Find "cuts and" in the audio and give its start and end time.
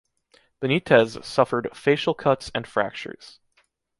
2.15-2.65